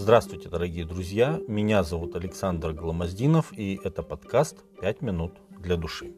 [0.00, 1.40] Здравствуйте, дорогие друзья!
[1.48, 6.12] Меня зовут Александр Гломоздинов, и это подкаст «Пять минут для души».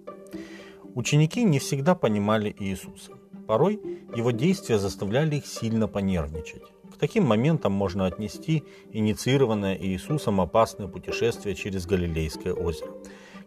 [0.95, 3.13] Ученики не всегда понимали Иисуса.
[3.47, 3.81] Порой
[4.15, 6.63] его действия заставляли их сильно понервничать.
[6.95, 12.93] К таким моментам можно отнести инициированное Иисусом опасное путешествие через Галилейское озеро,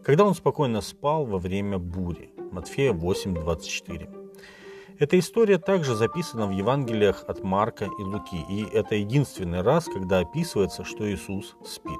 [0.02, 2.32] когда он спокойно спал во время бури.
[2.50, 4.23] Матфея 8:24.
[5.00, 10.20] Эта история также записана в Евангелиях от Марка и Луки, и это единственный раз, когда
[10.20, 11.98] описывается, что Иисус спит.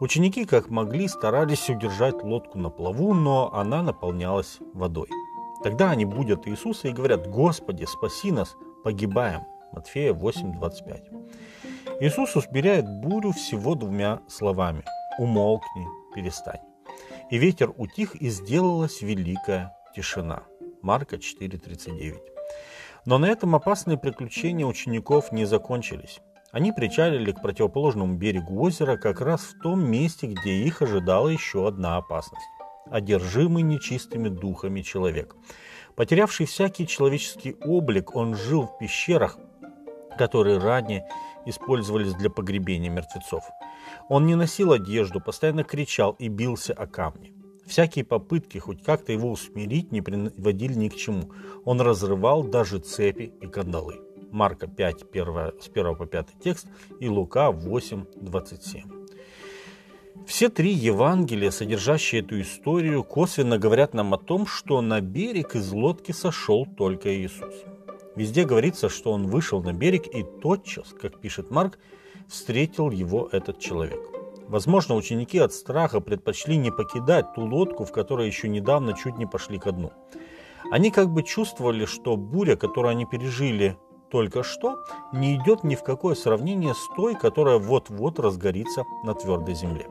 [0.00, 5.08] Ученики, как могли, старались удержать лодку на плаву, но она наполнялась водой.
[5.62, 9.42] Тогда они будут Иисуса и говорят, «Господи, спаси нас, погибаем».
[9.72, 12.00] Матфея 8:25.
[12.00, 14.82] Иисус усмиряет бурю всего двумя словами
[15.18, 16.60] «Умолкни, перестань».
[17.30, 20.42] И ветер утих, и сделалась великая тишина.
[20.82, 22.16] Марка 4.39.
[23.04, 26.20] Но на этом опасные приключения учеников не закончились.
[26.50, 31.68] Они причалили к противоположному берегу озера как раз в том месте, где их ожидала еще
[31.68, 32.46] одна опасность.
[32.90, 35.36] Одержимый нечистыми духами человек.
[35.94, 39.38] Потерявший всякий человеческий облик, он жил в пещерах,
[40.16, 41.06] которые ранее
[41.44, 43.44] использовались для погребения мертвецов.
[44.08, 47.37] Он не носил одежду, постоянно кричал и бился о камни.
[47.68, 51.30] Всякие попытки хоть как-то его усмирить не приводили ни к чему.
[51.66, 54.00] Он разрывал даже цепи и кандалы.
[54.30, 55.26] Марка 5, 1,
[55.60, 56.66] с 1 по 5 текст
[56.98, 58.82] и Лука 8, 27.
[60.26, 65.70] Все три Евангелия, содержащие эту историю, косвенно говорят нам о том, что на берег из
[65.70, 67.54] лодки сошел только Иисус.
[68.16, 71.78] Везде говорится, что он вышел на берег и тотчас, как пишет Марк,
[72.28, 74.00] встретил его этот человек–
[74.48, 79.26] Возможно, ученики от страха предпочли не покидать ту лодку, в которой еще недавно чуть не
[79.26, 79.92] пошли ко дну.
[80.72, 83.76] Они как бы чувствовали, что буря, которую они пережили
[84.10, 84.78] только что,
[85.12, 89.86] не идет ни в какое сравнение с той, которая вот-вот разгорится на твердой земле.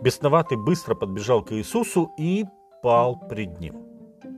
[0.00, 2.44] Бесноватый быстро подбежал к Иисусу и
[2.82, 3.83] пал пред ним.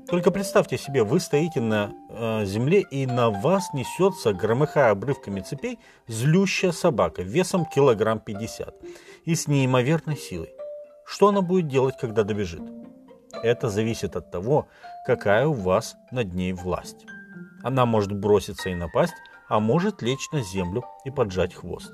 [0.08, 5.80] Только представьте себе, вы стоите на э, земле, и на вас несется, громыхая обрывками цепей,
[6.06, 8.74] злющая собака весом килограмм 50
[9.24, 10.54] и с неимоверной силой.
[11.04, 12.62] Что она будет делать, когда добежит?
[13.42, 14.68] Это зависит от того,
[15.06, 17.04] какая у вас над ней власть.
[17.64, 19.14] Она может броситься и напасть,
[19.48, 21.92] а может лечь на землю и поджать хвост.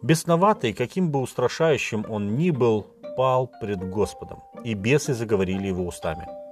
[0.00, 6.28] Бесноватый, каким бы устрашающим он ни был, пал пред Господом, и бесы заговорили его устами–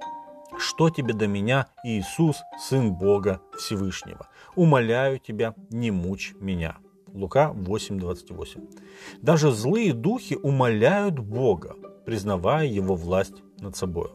[0.59, 4.27] что тебе до меня, Иисус, Сын Бога Всевышнего?
[4.55, 6.77] Умоляю тебя, не мучь меня.
[7.13, 8.69] Лука 8:28.
[9.21, 14.11] Даже злые духи умоляют Бога, признавая Его власть над собой.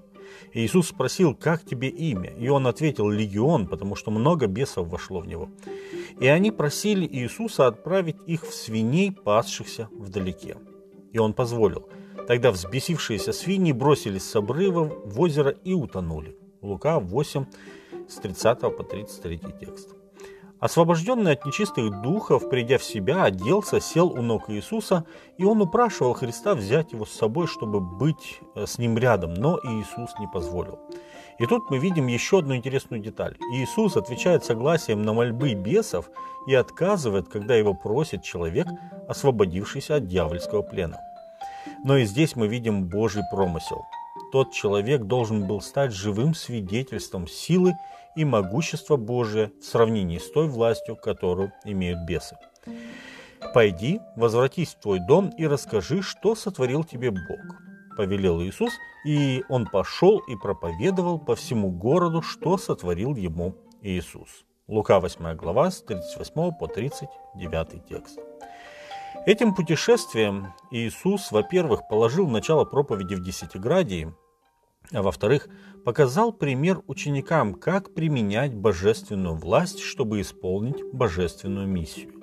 [0.52, 2.30] Иисус спросил, как тебе имя?
[2.30, 5.48] И он ответил, легион, потому что много бесов вошло в него.
[6.20, 10.56] И они просили Иисуса отправить их в свиней, пасшихся вдалеке.
[11.12, 11.88] И он позволил–
[12.30, 16.36] Тогда взбесившиеся свиньи бросились с обрыва в озеро и утонули.
[16.62, 17.44] Лука 8,
[18.08, 19.96] с 30 по 33 текст.
[20.60, 25.04] Освобожденный от нечистых духов, придя в себя, оделся, сел у ног Иисуса,
[25.38, 29.58] и он упрашивал Христа взять его с собой, чтобы быть э, с ним рядом, но
[29.64, 30.78] Иисус не позволил.
[31.40, 33.36] И тут мы видим еще одну интересную деталь.
[33.54, 36.08] Иисус отвечает согласием на мольбы бесов
[36.46, 38.68] и отказывает, когда его просит человек,
[39.08, 41.09] освободившийся от дьявольского плена.
[41.84, 43.84] Но и здесь мы видим Божий промысел.
[44.32, 47.74] Тот человек должен был стать живым свидетельством силы
[48.16, 52.36] и могущества Божия в сравнении с той властью, которую имеют бесы.
[53.54, 57.56] «Пойди, возвратись в твой дом и расскажи, что сотворил тебе Бог»,–
[57.96, 58.72] повелел Иисус,
[59.04, 64.44] и он пошел и проповедовал по всему городу, что сотворил ему Иисус.
[64.68, 68.18] Лука 8 глава с 38 по 39 текст.
[69.26, 74.14] Этим путешествием Иисус, во-первых, положил начало проповеди в Десятиградии,
[74.92, 75.48] а во-вторых,
[75.84, 82.14] показал пример ученикам, как применять божественную власть, чтобы исполнить божественную миссию.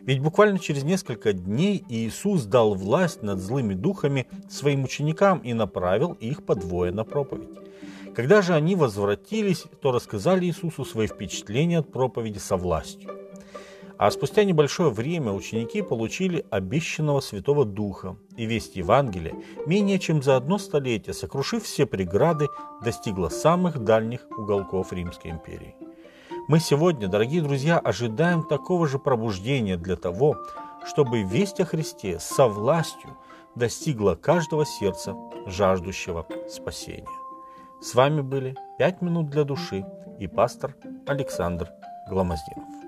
[0.00, 6.14] Ведь буквально через несколько дней Иисус дал власть над злыми духами своим ученикам и направил
[6.14, 7.50] их подвое на проповедь.
[8.14, 13.25] Когда же они возвратились, то рассказали Иисусу свои впечатления от проповеди со властью.
[13.98, 19.34] А спустя небольшое время ученики получили обещанного Святого Духа, и весть Евангелия,
[19.66, 22.48] менее чем за одно столетие, сокрушив все преграды,
[22.82, 25.74] достигла самых дальних уголков Римской империи.
[26.48, 30.36] Мы сегодня, дорогие друзья, ожидаем такого же пробуждения для того,
[30.86, 33.16] чтобы весть о Христе со властью
[33.54, 35.16] достигла каждого сердца,
[35.46, 37.08] жаждущего спасения.
[37.80, 39.84] С вами были «Пять минут для души»
[40.20, 40.76] и пастор
[41.06, 41.70] Александр
[42.08, 42.85] Гломоздинов.